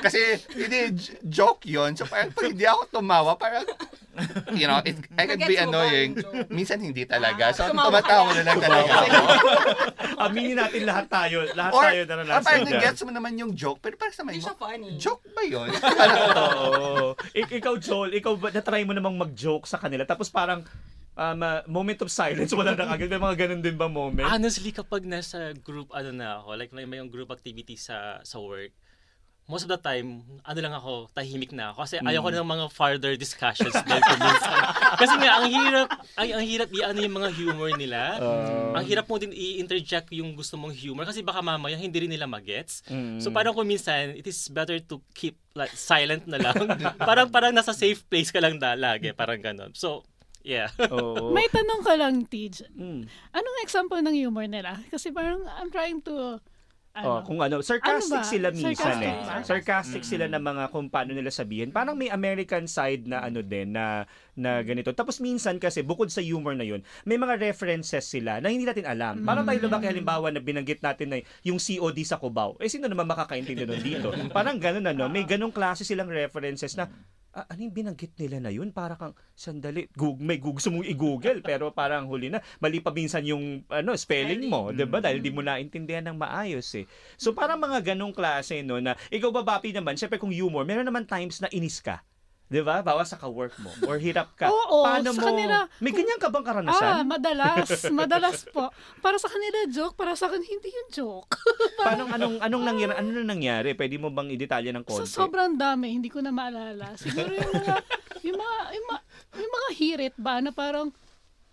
kasi, 0.00 0.18
hindi, 0.52 0.96
joke 1.26 1.64
yun. 1.64 1.92
So, 1.92 2.08
parang, 2.08 2.32
pag 2.32 2.48
hindi 2.48 2.64
ako 2.64 2.80
tumawa, 2.90 3.36
parang, 3.36 3.64
you 4.52 4.68
know, 4.68 4.80
it, 4.84 4.96
I 5.16 5.24
can 5.24 5.40
be 5.40 5.56
mo 5.56 5.64
annoying. 5.64 6.20
Minsan 6.48 6.80
hindi 6.80 7.04
talaga. 7.04 7.52
So, 7.52 7.68
tumatawa 7.68 8.36
na 8.36 8.42
lang 8.44 8.58
talaga 8.60 8.92
ako. 8.92 9.16
Aminin 10.28 10.56
natin 10.56 10.82
lahat 10.84 11.06
tayo. 11.08 11.48
Lahat 11.56 11.72
Or, 11.72 11.82
tayo 11.82 12.00
na 12.04 12.04
or 12.04 12.16
naranasan 12.20 12.44
parang 12.44 12.66
nag-gets 12.68 13.00
mo 13.02 13.10
naman 13.10 13.32
yung 13.40 13.52
joke, 13.56 13.80
pero 13.80 13.96
parang 13.96 14.14
sa 14.14 14.24
may 14.24 14.36
siya 14.36 14.54
funny. 14.54 15.00
joke 15.00 15.24
ba 15.32 15.42
yun? 15.42 15.68
Oo. 16.44 17.16
Ik- 17.32 17.56
ikaw, 17.56 17.74
Joel, 17.80 18.12
ikaw 18.14 18.36
ba, 18.36 18.52
na-try 18.52 18.84
mo 18.84 18.92
namang 18.92 19.16
mag-joke 19.16 19.64
sa 19.64 19.80
kanila, 19.80 20.04
tapos 20.04 20.28
parang, 20.28 20.60
um, 21.16 21.40
ah, 21.42 21.60
moment 21.68 22.00
of 22.02 22.10
silence, 22.10 22.52
wala 22.58 22.76
na 22.76 22.88
agad. 22.88 23.08
May 23.08 23.20
mga 23.20 23.36
ganun 23.46 23.62
din 23.62 23.76
ba 23.76 23.88
moment? 23.88 24.28
Honestly, 24.28 24.72
kapag 24.72 25.04
nasa 25.04 25.52
group, 25.56 25.92
ano 25.92 26.10
na 26.12 26.40
ako, 26.40 26.48
like 26.56 26.72
may, 26.72 26.84
may 26.88 27.00
group 27.08 27.30
activity 27.30 27.76
sa 27.76 28.20
sa 28.24 28.40
work, 28.40 28.72
most 29.50 29.66
of 29.66 29.70
the 29.70 29.80
time, 29.80 30.22
ano 30.46 30.58
lang 30.62 30.74
ako, 30.74 31.10
tahimik 31.10 31.50
na 31.50 31.74
ako. 31.74 31.82
Kasi 31.82 31.94
ayoko 31.98 32.30
Mm. 32.30 32.36
ng 32.38 32.48
mga 32.48 32.66
further 32.70 33.12
discussions 33.18 33.74
dahil. 33.74 34.00
Kasi 35.02 35.14
nga, 35.18 35.30
ang 35.42 35.48
hirap, 35.50 35.88
ang, 36.14 36.28
ang 36.38 36.44
hirap 36.46 36.68
i-ano 36.70 36.98
yung 37.02 37.16
mga 37.18 37.30
humor 37.34 37.70
nila. 37.74 38.00
Ah. 38.22 38.78
ang 38.78 38.84
hirap 38.86 39.04
mo 39.10 39.18
din 39.18 39.34
i-interject 39.34 40.14
yung 40.14 40.32
gusto 40.32 40.56
mong 40.56 40.72
humor 40.72 41.04
kasi 41.04 41.20
baka 41.20 41.44
mamaya 41.44 41.76
hindi 41.76 42.06
rin 42.06 42.12
nila 42.12 42.24
magets. 42.24 42.80
Mm. 42.88 43.20
So 43.20 43.28
parang 43.28 43.52
kung 43.52 43.68
minsan, 43.68 44.16
it 44.16 44.24
is 44.24 44.48
better 44.48 44.80
to 44.80 45.02
keep 45.12 45.36
like 45.52 45.74
silent 45.76 46.24
na 46.24 46.40
lang. 46.40 46.56
parang 47.08 47.28
parang 47.28 47.52
nasa 47.52 47.76
safe 47.76 48.00
place 48.08 48.32
ka 48.32 48.40
lang 48.40 48.56
da, 48.56 48.72
lagi, 48.72 49.12
parang 49.12 49.42
ganon. 49.42 49.72
So, 49.76 50.06
yeah. 50.42 50.68
Oo. 50.90 51.30
May 51.30 51.46
tanong 51.48 51.82
ka 51.82 51.94
lang, 51.96 52.14
Tej. 52.26 52.66
Mm. 52.74 53.06
Anong 53.32 53.58
example 53.62 54.00
ng 54.02 54.16
humor 54.16 54.46
nila? 54.46 54.78
Kasi 54.92 55.10
parang 55.10 55.42
I'm 55.58 55.70
trying 55.70 56.02
to 56.06 56.42
Oh, 56.92 57.16
ano, 57.16 57.24
kung 57.24 57.40
ano, 57.40 57.64
sarcastic 57.64 58.20
Ano 58.20 58.20
ba? 58.20 58.28
sila 58.28 58.48
minsan 58.52 58.76
Sarcastic 58.76 59.08
eh. 59.08 59.16
ba? 59.16 59.34
Sarcastic 59.40 60.02
sila 60.04 60.24
na 60.28 60.36
mga 60.36 60.68
kung 60.68 60.92
paano 60.92 61.16
nila 61.16 61.32
sabihin. 61.32 61.72
Parang 61.72 61.96
may 61.96 62.12
American 62.12 62.68
side 62.68 63.08
na 63.08 63.24
ano 63.24 63.40
din 63.40 63.72
na 63.72 64.04
na 64.36 64.60
ganito. 64.60 64.92
Tapos 64.92 65.16
minsan 65.16 65.56
kasi 65.56 65.80
bukod 65.80 66.12
sa 66.12 66.20
humor 66.20 66.52
na 66.52 66.68
yun, 66.68 66.84
may 67.08 67.16
mga 67.16 67.40
references 67.40 68.04
sila 68.04 68.44
na 68.44 68.52
hindi 68.52 68.68
natin 68.68 68.84
alam. 68.84 69.24
Parang 69.24 69.48
tayo 69.48 69.56
lumaki 69.64 69.88
halimbawa 69.88 70.28
na 70.28 70.44
binanggit 70.44 70.84
natin 70.84 71.16
na 71.16 71.18
yung 71.40 71.56
COD 71.56 71.96
sa 72.04 72.20
Cubao. 72.20 72.60
Eh 72.60 72.68
sino 72.68 72.92
naman 72.92 73.08
makakaintindi 73.08 73.64
nun 73.64 73.80
dito? 73.80 74.12
Parang 74.36 74.60
ganun 74.60 74.84
ano, 74.84 75.08
may 75.08 75.24
ganung 75.24 75.48
klase 75.48 75.88
silang 75.88 76.12
references 76.12 76.76
na 76.76 76.92
ah, 77.32 77.48
ano 77.48 77.60
yung 77.64 77.74
binanggit 77.74 78.12
nila 78.20 78.38
na 78.38 78.52
yun? 78.52 78.70
Para 78.72 78.96
kang, 78.96 79.16
sandali, 79.32 79.88
Google, 79.96 80.24
may 80.24 80.38
gusto 80.38 80.68
mong 80.68 80.86
i-google, 80.86 81.40
pero 81.48 81.72
parang 81.72 82.06
huli 82.08 82.28
na, 82.28 82.44
mali 82.60 82.78
pa 82.78 82.92
minsan 82.92 83.24
yung 83.24 83.64
ano, 83.72 83.96
spelling 83.96 84.46
mo, 84.46 84.70
di 84.70 84.84
ba? 84.84 85.00
Dahil 85.00 85.24
di 85.24 85.32
mo 85.32 85.40
naintindihan 85.40 86.04
ng 86.12 86.16
maayos 86.20 86.68
eh. 86.76 86.84
So 87.16 87.32
parang 87.32 87.58
mga 87.60 87.92
ganong 87.92 88.12
klase, 88.12 88.60
no, 88.60 88.78
na 88.78 88.94
ikaw 89.08 89.32
babapi 89.32 89.72
naman, 89.72 89.96
syempre 89.96 90.20
kung 90.20 90.32
humor, 90.32 90.68
meron 90.68 90.86
naman 90.86 91.08
times 91.08 91.40
na 91.40 91.48
inis 91.50 91.80
ka. 91.80 92.04
Di 92.52 92.60
ba? 92.60 92.84
Bawa 92.84 93.00
sa 93.00 93.16
ka-work 93.16 93.56
mo 93.56 93.72
or 93.82 93.96
hirap 93.96 94.36
ka. 94.36 94.52
Oo, 94.52 94.84
Paano 94.84 95.08
sa 95.08 95.16
mo? 95.16 95.26
kanila- 95.26 95.64
may 95.80 95.88
ganyan 95.88 96.20
ka 96.20 96.28
bang 96.28 96.44
Ah, 96.44 96.48
karanasan? 96.52 96.92
madalas. 97.08 97.68
madalas 98.04 98.38
po. 98.46 98.68
Para 99.00 99.16
sa 99.16 99.26
kanila 99.26 99.64
joke, 99.66 99.96
para 99.96 100.12
sa 100.12 100.28
akin 100.28 100.38
hindi 100.38 100.68
yung 100.68 100.90
joke. 100.92 101.32
Paano 101.80 102.04
anong 102.06 102.36
anong 102.38 102.64
nangyari? 102.66 102.92
Ano 102.92 103.08
na 103.10 103.24
nangyari? 103.24 103.72
Pwede 103.72 103.96
mo 103.96 104.12
bang 104.12 104.28
i-detalye 104.28 104.68
ng 104.70 104.84
Sa 104.84 105.00
konti? 105.00 105.08
sobrang 105.08 105.56
dami, 105.56 105.96
hindi 105.96 106.12
ko 106.12 106.20
na 106.20 106.28
maalala. 106.28 106.92
Siguro 106.94 107.32
yung 107.32 107.52
mga, 107.56 107.74
yung 108.22 108.36
mga, 108.36 108.56
yung 108.70 108.86
mga, 108.86 109.00
yung 109.32 109.52
mga 109.54 109.68
hirit 109.72 110.14
ba 110.20 110.34
na 110.38 110.52
parang, 110.52 110.92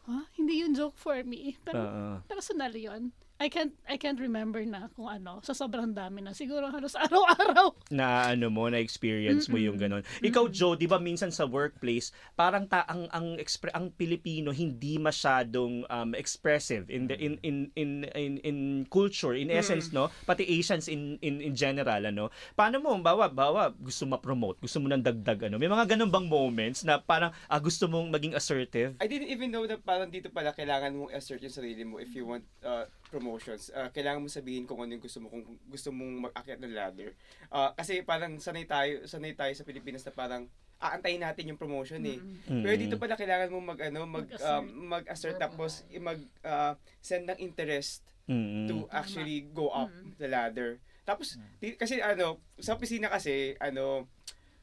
ha? 0.03 0.27
Hindi 0.35 0.67
yung 0.67 0.75
joke 0.75 0.99
for 0.99 1.15
me. 1.23 1.55
Pero 1.63 1.79
Oo. 1.79 2.19
personal 2.27 2.75
yun. 2.75 3.15
I 3.39 3.47
can't, 3.47 3.71
I 3.87 3.95
can't 3.95 4.19
remember 4.19 4.59
na 4.67 4.91
kung 4.91 5.07
ano. 5.07 5.39
Sa 5.47 5.55
sobrang 5.55 5.95
dami 5.95 6.19
na. 6.19 6.35
Siguro 6.35 6.67
halos 6.67 6.91
araw-araw. 7.07 7.71
na 7.87 8.35
ano 8.35 8.51
mo 8.51 8.67
na 8.67 8.83
experience 8.83 9.47
mo 9.47 9.55
yung 9.55 9.79
ganon. 9.79 10.03
Ikaw 10.19 10.51
Joe, 10.51 10.75
'di 10.75 10.91
ba 10.91 10.99
minsan 10.99 11.31
sa 11.31 11.47
workplace, 11.47 12.11
parang 12.35 12.67
ta 12.67 12.83
ang 12.85 13.07
ang 13.15 13.39
expre- 13.39 13.71
ang 13.71 13.95
Pilipino 13.95 14.51
hindi 14.51 14.99
masyadong 14.99 15.87
um, 15.87 16.11
expressive 16.19 16.91
in 16.91 17.07
the 17.07 17.15
in 17.15 17.39
in 17.41 17.71
in 17.79 17.89
in, 18.11 18.33
in 18.43 18.57
culture, 18.91 19.33
in 19.33 19.47
essence, 19.47 19.95
no? 19.95 20.11
Pati 20.27 20.43
Asians 20.43 20.91
in 20.91 21.15
in 21.23 21.39
in 21.39 21.55
general 21.55 22.03
ano. 22.03 22.27
Paano 22.59 22.83
mo 22.83 22.91
bawa 22.99 23.31
bawa 23.31 23.71
gusto 23.71 24.03
ma-promote, 24.03 24.59
gusto 24.59 24.83
mo 24.83 24.91
nang 24.91 25.01
dagdag 25.01 25.47
ano? 25.47 25.55
May 25.55 25.71
mga 25.71 25.95
ganon 25.95 26.11
bang 26.11 26.27
moments 26.27 26.83
na 26.83 26.99
parang 26.99 27.31
ah, 27.47 27.61
gusto 27.63 27.87
mong 27.87 28.11
maging 28.11 28.35
assertive? 28.35 28.99
I 28.99 29.07
didn't 29.07 29.31
even 29.31 29.47
know 29.47 29.63
na 29.63 29.79
parang 29.79 30.11
dito 30.11 30.27
pala 30.27 30.51
kailangan 30.51 30.91
mong 30.91 31.11
assert 31.15 31.39
yung 31.39 31.55
sarili 31.55 31.87
mo 31.87 32.03
if 32.03 32.11
you 32.11 32.27
want 32.27 32.43
uh, 32.67 32.83
promotions. 33.29 33.69
Uh, 33.69 33.93
kailangan 33.93 34.19
mo 34.19 34.27
sabihin 34.27 34.65
kung 34.65 34.81
ano 34.81 34.89
yung 34.89 34.99
gusto 34.99 35.21
mo, 35.21 35.29
kung 35.29 35.45
gusto 35.69 35.93
mong 35.93 36.13
mag-akyat 36.25 36.57
ng 36.57 36.73
ladder. 36.73 37.13
Uh, 37.47 37.69
kasi 37.73 38.01
parang 38.01 38.41
sanay 38.41 38.65
tayo, 38.65 39.05
sanay 39.05 39.37
tayo 39.37 39.53
sa 39.53 39.61
Pilipinas 39.61 40.01
na 40.01 40.09
parang 40.09 40.49
aantayin 40.79 41.21
natin 41.21 41.53
yung 41.53 41.59
promotion 41.59 42.01
eh. 42.01 42.17
Mm. 42.47 42.63
Pero 42.63 42.73
dito 42.73 42.95
pala 42.97 43.13
kailangan 43.13 43.51
mo 43.51 43.61
mag 43.61 43.79
ano, 43.83 44.07
mag 44.07 44.25
Mag-assert. 44.25 44.49
um, 44.49 44.65
mag-assert 44.87 45.35
tapos 45.37 45.71
i- 45.89 45.99
mag 45.99 46.17
uh, 46.41 46.73
send 46.99 47.29
ng 47.29 47.37
interest 47.37 48.01
Mm. 48.25 48.65
to 48.65 48.75
actually 48.89 49.41
go 49.51 49.69
up 49.69 49.89
the 50.15 50.25
ladder. 50.25 50.77
Tapos 51.01 51.33
di, 51.57 51.73
kasi 51.73 51.97
ano, 51.97 52.37
sa 52.55 52.73
opisina 52.73 53.09
kasi 53.09 53.57
ano 53.57 54.05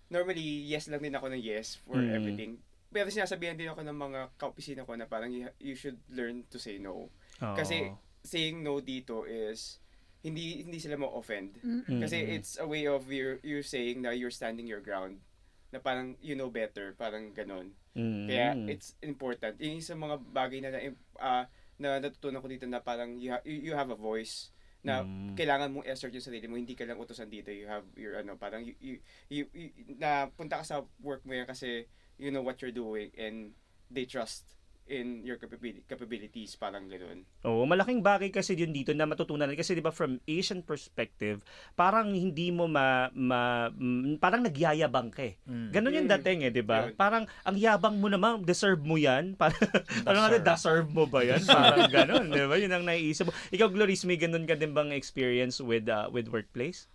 normally 0.06 0.64
yes 0.64 0.86
lang 0.86 1.02
din 1.02 1.12
ako 1.12 1.26
ng 1.28 1.42
yes 1.42 1.82
for 1.82 1.98
Mm. 1.98 2.14
everything. 2.14 2.52
Pero 2.88 3.10
sinasabihan 3.10 3.52
din 3.52 3.66
ako 3.66 3.82
ng 3.82 3.98
mga 3.98 4.20
kaopisina 4.36 4.86
ko 4.86 4.94
na 4.94 5.04
parang 5.04 5.28
you, 5.28 5.50
you 5.58 5.74
should 5.74 5.98
learn 6.08 6.46
to 6.48 6.56
say 6.56 6.78
no. 6.78 7.10
Oo. 7.42 7.56
Kasi 7.58 7.90
saying 8.26 8.60
no 8.60 8.82
dito 8.82 9.22
is 9.22 9.78
hindi 10.20 10.66
hindi 10.66 10.82
sila 10.82 10.98
mo 10.98 11.14
offend. 11.14 11.54
Mm. 11.62 12.02
Kasi 12.02 12.18
it's 12.18 12.58
a 12.58 12.66
way 12.66 12.84
of 12.84 13.06
you 13.06 13.38
you 13.46 13.62
saying 13.62 14.02
na 14.02 14.10
you're 14.10 14.34
standing 14.34 14.66
your 14.66 14.82
ground 14.82 15.22
na 15.70 15.78
parang 15.78 16.18
you 16.18 16.34
know 16.34 16.50
better, 16.50 16.94
parang 16.98 17.30
ganon. 17.30 17.70
Mm. 17.94 18.26
Kaya 18.26 18.48
it's 18.66 18.98
important. 19.00 19.54
Yung 19.62 19.78
sa 19.78 19.94
mga 19.94 20.18
bagay 20.34 20.58
na 20.60 20.70
na, 20.74 20.80
ah, 21.16 21.44
na 21.78 22.02
natutunan 22.02 22.42
ko 22.42 22.48
dito 22.50 22.66
na 22.66 22.82
parang 22.82 23.14
you, 23.16 23.30
ha- 23.30 23.44
you, 23.46 23.70
you 23.70 23.72
have 23.78 23.90
a 23.92 23.98
voice 23.98 24.50
na 24.86 25.02
Mm. 25.02 25.34
kailangan 25.34 25.70
mong 25.74 25.86
assert 25.86 26.14
yung 26.14 26.22
sarili 26.22 26.46
mo, 26.46 26.54
hindi 26.54 26.78
ka 26.78 26.86
lang 26.86 26.98
utosan 26.98 27.26
dito. 27.26 27.50
You 27.50 27.66
have 27.66 27.86
your 27.98 28.18
ano, 28.18 28.38
parang 28.38 28.62
you, 28.62 28.74
you, 28.78 28.94
you, 29.26 29.42
you- 29.50 29.74
na 29.98 30.30
punta 30.30 30.58
ka 30.58 30.64
sa 30.66 30.76
work 31.02 31.26
mo 31.26 31.34
yan 31.34 31.46
kasi 31.46 31.86
you 32.18 32.30
know 32.30 32.42
what 32.42 32.58
you're 32.62 32.74
doing 32.74 33.10
and 33.18 33.50
they 33.90 34.06
trust 34.06 34.56
in 34.86 35.26
your 35.26 35.34
capabili- 35.36 35.82
capabilities, 35.84 36.54
parang 36.54 36.86
ganoon. 36.86 37.26
Oo, 37.42 37.66
malaking 37.66 38.02
bagay 38.02 38.30
kasi 38.30 38.54
yun 38.54 38.70
dito 38.70 38.94
na 38.94 39.06
matutunan 39.06 39.50
kasi 39.52 39.74
'di 39.74 39.82
ba 39.82 39.90
from 39.90 40.22
Asian 40.24 40.62
perspective, 40.62 41.42
parang 41.74 42.14
hindi 42.14 42.54
mo 42.54 42.70
ma, 42.70 43.10
ma 43.10 43.66
mm, 43.70 44.22
parang 44.22 44.46
nagyayabang 44.46 45.10
ka 45.10 45.26
eh. 45.26 45.34
Mm. 45.44 45.68
Ganun 45.74 45.96
yung 45.98 46.08
Mm. 46.08 46.14
dating 46.18 46.40
eh, 46.46 46.52
'di 46.54 46.62
ba? 46.62 46.90
Parang 46.94 47.26
ang 47.42 47.56
yabang 47.58 47.98
mo 47.98 48.06
naman, 48.06 48.46
deserve 48.46 48.82
mo 48.82 48.94
'yan. 48.94 49.34
Parang 49.38 49.58
ano 50.06 50.18
nga, 50.22 50.38
deserve 50.38 50.86
mo 50.90 51.04
ba 51.04 51.26
'yan? 51.26 51.42
Parang 51.42 51.90
ganun, 51.90 52.30
'di 52.30 52.46
ba? 52.46 52.54
Yun 52.54 52.72
ang 52.72 52.84
naiisip 52.86 53.26
mo. 53.26 53.34
Ikaw 53.50 53.68
Gloris, 53.70 54.06
may 54.06 54.16
ganun 54.16 54.46
ka 54.46 54.54
din 54.54 54.70
bang 54.70 54.94
experience 54.94 55.58
with 55.58 55.90
uh, 55.90 56.06
with 56.08 56.30
workplace? 56.30 56.86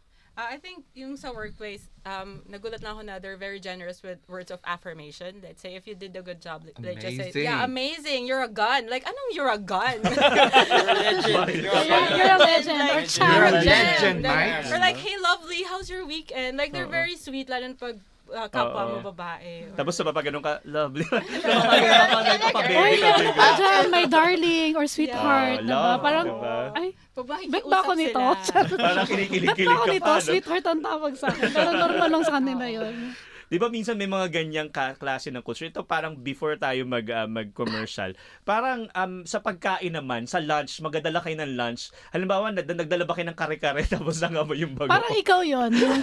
Uh, 0.41 0.47
I 0.49 0.57
think 0.57 0.85
yung 0.97 1.17
sa 1.17 1.29
workplace, 1.29 1.85
um, 2.01 2.41
nagulat 2.49 2.81
na 2.81 2.97
ako 2.97 3.01
na 3.05 3.19
they're 3.21 3.37
very 3.37 3.59
generous 3.61 4.01
with 4.01 4.17
words 4.25 4.49
of 4.49 4.57
affirmation. 4.65 5.37
Let's 5.43 5.61
say 5.61 5.75
if 5.75 5.85
you 5.85 5.93
did 5.93 6.17
a 6.17 6.23
good 6.25 6.41
job, 6.41 6.65
like, 6.65 6.81
like 6.81 6.97
just 6.97 7.17
say, 7.17 7.43
yeah, 7.43 7.63
amazing, 7.63 8.25
you're 8.25 8.41
a 8.41 8.49
gun. 8.49 8.89
Like, 8.89 9.05
anong 9.05 9.29
you're 9.37 9.53
a 9.53 9.61
gun? 9.61 10.01
You're, 11.21 11.69
you're 12.17 12.33
a 12.33 12.41
legend 12.41 12.89
or 12.89 13.01
Like, 13.05 13.17
You're 13.17 13.45
a 13.45 13.51
legend, 13.51 14.23
Like, 14.23 14.65
Mike. 14.65 14.71
Or 14.73 14.79
like, 14.79 14.97
hey, 14.97 15.15
lovely, 15.21 15.61
how's 15.63 15.89
your 15.89 16.05
weekend? 16.05 16.57
Like, 16.57 16.73
they're 16.73 16.89
Oo. 16.89 16.99
very 16.99 17.15
sweet, 17.15 17.49
lalo 17.49 17.73
pag 17.77 18.01
uh, 18.31 18.47
kapwa 18.47 18.81
mo 18.87 18.97
babae. 19.11 19.67
Or- 19.67 19.77
Tapos 19.77 19.93
sa 19.93 20.03
papa 20.07 20.21
ganun 20.23 20.43
ka, 20.43 20.63
lovely. 20.63 21.05
Nagpapababy 21.11 22.97
ka 22.99 23.11
din. 23.19 23.31
Diyan, 23.31 23.85
my 23.91 24.05
darling 24.07 24.71
or 24.75 24.85
sweetheart. 24.87 25.61
Yeah. 25.61 25.67
diba? 25.67 25.75
Love, 25.75 26.01
Parang, 26.01 26.25
diba? 26.27 26.55
ay, 26.75 26.87
bet 27.51 27.65
ba 27.67 27.77
ako 27.83 27.91
nito? 27.95 28.21
Parang 28.87 29.07
kinikilig-kilig 29.07 29.67
ba 29.67 29.73
ako 29.75 29.85
ka 29.85 29.93
nito? 29.93 30.05
pa. 30.07 30.15
no? 30.15 30.23
Sweetheart 30.23 30.65
ang 30.65 30.81
tawag 30.81 31.13
sa 31.19 31.25
akin. 31.29 31.49
Pero 31.51 31.69
normal 31.75 32.09
lang 32.09 32.23
sa 32.23 32.33
kanila 32.39 32.65
yun. 32.65 32.95
Di 33.51 33.59
ba 33.59 33.67
minsan 33.67 33.99
may 33.99 34.07
mga 34.07 34.31
ganyang 34.31 34.71
ka- 34.71 34.95
klase 34.95 35.27
ng 35.27 35.43
culture? 35.43 35.67
Ito 35.67 35.83
parang 35.83 36.15
before 36.15 36.55
tayo 36.55 36.87
mag, 36.87 37.03
ah, 37.11 37.27
mag-commercial. 37.27 38.15
Parang 38.47 38.87
um, 38.95 39.27
sa 39.27 39.43
pagkain 39.43 39.91
naman, 39.91 40.23
sa 40.23 40.39
lunch, 40.39 40.79
magadala 40.79 41.19
kayo 41.19 41.35
ng 41.35 41.59
lunch. 41.59 41.91
Halimbawa, 42.15 42.55
nag- 42.55 42.63
nagdala 42.63 43.03
ba 43.03 43.11
kayo 43.11 43.27
ng 43.27 43.35
kare-kare 43.35 43.83
tapos 43.91 44.23
nangamoy 44.23 44.63
yung 44.63 44.79
bago? 44.79 44.87
Parang 44.87 45.11
ikaw 45.19 45.43
yun. 45.43 45.67
Yung. 45.75 45.99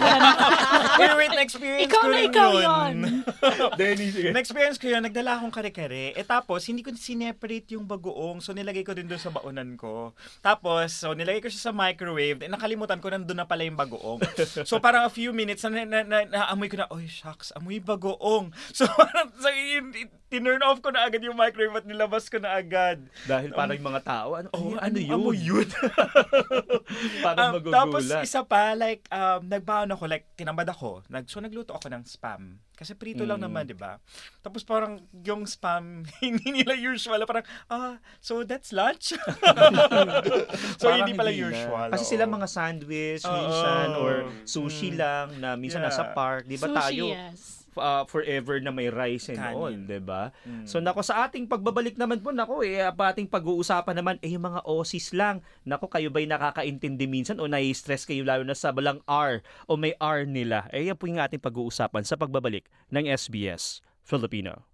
Wait, 1.01 1.15
wait, 1.15 1.33
na-experience 1.33 1.89
ikaw 1.89 2.05
ko 2.05 2.11
na 2.11 2.19
ikaw 2.21 2.51
yun. 2.53 2.95
Denny, 3.79 4.13
sige. 4.13 4.29
Na-experience 4.29 4.77
ko 4.77 4.85
yun, 4.85 5.01
nagdala 5.01 5.41
akong 5.41 5.49
kare-kare. 5.49 6.13
Eh 6.13 6.25
tapos, 6.27 6.61
hindi 6.69 6.85
ko 6.85 6.93
sineparate 6.93 7.73
yung 7.73 7.89
bagoong. 7.89 8.45
So, 8.45 8.53
nilagay 8.53 8.85
ko 8.85 8.93
din 8.93 9.09
doon 9.09 9.17
sa 9.17 9.33
baunan 9.33 9.73
ko. 9.73 10.13
Tapos, 10.45 10.93
so, 10.93 11.17
nilagay 11.17 11.41
ko 11.41 11.49
siya 11.49 11.71
sa 11.71 11.73
microwave. 11.73 12.45
Eh, 12.45 12.51
nakalimutan 12.51 13.01
ko, 13.01 13.09
nandun 13.09 13.41
na 13.41 13.49
pala 13.49 13.65
yung 13.65 13.79
bagoong. 13.79 14.21
So, 14.67 14.77
parang 14.77 15.07
a 15.07 15.11
few 15.11 15.33
minutes, 15.33 15.65
na, 15.65 15.87
na, 15.87 16.05
na, 16.05 16.29
naamoy 16.29 16.69
ko 16.69 16.77
na, 16.77 16.85
oy, 16.93 17.07
shucks, 17.39 17.51
amoy 17.55 17.79
bagoong. 17.79 18.51
So, 18.73 18.87
parang, 18.87 19.31
so, 19.39 19.49
yun, 19.49 19.93
tinurn 20.29 20.61
off 20.61 20.77
ko 20.77 20.89
na 20.89 21.01
agad 21.01 21.19
yung 21.19 21.33
microwave 21.33 21.73
at 21.75 21.85
nilabas 21.85 22.25
ko 22.25 22.37
na 22.37 22.53
agad. 22.53 23.01
Dahil 23.25 23.49
parang 23.51 23.73
yung 23.73 23.89
mga 23.89 24.03
tao, 24.03 24.29
ano, 24.33 24.47
Oh, 24.51 24.73
ano, 24.73 24.79
ano 24.79 24.97
yun? 24.97 25.13
Amoy 25.15 25.37
yun. 25.37 25.65
parang 27.25 27.57
Um, 27.57 27.65
tapos 27.67 28.03
magugulat. 28.05 28.23
isa 28.23 28.41
pa, 28.43 28.73
like, 28.73 29.03
um, 29.09 29.41
nagbaon 29.43 29.89
ako, 29.89 30.05
like, 30.05 30.29
tinambad 30.33 30.67
ako. 30.67 31.01
Nag, 31.07 31.25
so, 31.25 31.39
nagluto 31.39 31.73
ako 31.73 31.89
ng 31.89 32.05
spam. 32.05 32.61
Kasi 32.71 32.95
prito 32.95 33.25
lang 33.25 33.39
Mm. 33.39 33.45
naman, 33.45 33.63
di 33.65 33.75
ba? 33.75 33.99
Tapos 34.39 34.63
parang 34.63 34.95
yung 35.19 35.43
spam, 35.43 36.01
hindi 36.23 36.47
nila 36.53 36.73
usual. 36.73 37.19
Parang, 37.25 37.43
ah, 37.67 37.97
so 38.19 38.41
that's 38.41 38.71
lunch? 38.71 39.11
so, 40.79 40.85
Parang 40.85 41.03
hindi 41.03 41.13
pala 41.13 41.27
na. 41.27 41.37
usual. 41.41 41.87
Kasi 41.89 42.05
oo. 42.05 42.11
sila 42.13 42.23
mga 42.25 42.47
sandwich, 42.47 43.23
Oo. 43.23 43.33
minsan, 43.35 43.87
or 43.97 44.13
sushi 44.45 44.89
Mm. 44.89 44.97
lang, 44.97 45.27
na 45.39 45.49
minsan 45.55 45.81
Yeah. 45.81 45.91
nasa 45.91 46.13
park. 46.13 46.45
Di 46.45 46.55
ba 46.55 46.67
Sushi, 46.67 46.79
tayo? 46.79 47.05
yes. 47.09 47.58
Uh, 47.79 48.03
forever 48.05 48.61
na 48.61 48.69
may 48.69 48.93
rice 48.93 49.33
and 49.33 49.41
Kanin. 49.41 49.57
all, 49.57 49.73
'di 49.73 49.99
ba? 50.05 50.29
Mm. 50.45 50.69
So 50.69 50.77
nako 50.77 51.01
sa 51.01 51.25
ating 51.25 51.49
pagbabalik 51.49 51.97
naman 51.97 52.21
po 52.21 52.29
nako 52.29 52.61
eh 52.61 52.85
pa 52.93 53.11
ating 53.11 53.31
pag-uusapan 53.31 53.97
naman 53.97 54.15
eh 54.21 54.35
yung 54.35 54.45
mga 54.45 54.61
OSIS 54.67 55.17
lang. 55.17 55.41
Nako 55.65 55.89
kayo 55.89 56.13
ba'y 56.13 56.29
nakakaintindi 56.29 57.09
minsan 57.09 57.41
o 57.41 57.49
nai-stress 57.49 58.05
kayo 58.05 58.21
lalo 58.21 58.45
na 58.45 58.53
sa 58.53 58.69
balang 58.69 59.01
R 59.09 59.41
o 59.65 59.73
may 59.79 59.97
R 59.97 60.29
nila? 60.29 60.69
Eh 60.69 60.91
yan 60.91 60.99
po 60.99 61.09
yung 61.09 61.23
ating 61.23 61.41
pag-uusapan 61.41 62.05
sa 62.05 62.19
pagbabalik 62.19 62.69
ng 62.93 63.09
SBS 63.09 63.81
Filipino. 64.05 64.68